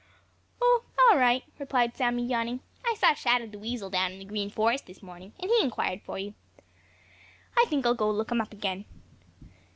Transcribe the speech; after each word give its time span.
"Oh, 0.59 0.83
all 1.11 1.19
right," 1.19 1.43
replied 1.59 1.95
Sammy, 1.95 2.25
yawning. 2.25 2.61
"I 2.83 2.95
saw 2.95 3.13
Shadow 3.13 3.45
the 3.45 3.59
Weasel 3.59 3.91
down 3.91 4.11
in 4.11 4.17
the 4.17 4.25
Green 4.25 4.49
Forest 4.49 4.87
this 4.87 5.03
morning, 5.03 5.31
and 5.39 5.47
he 5.51 5.61
inquired 5.63 6.01
for 6.01 6.17
you. 6.17 6.33
I 7.55 7.65
think 7.67 7.85
I'll 7.85 7.93
go 7.93 8.09
look 8.09 8.31
him 8.31 8.41
up 8.41 8.51
again." 8.51 8.85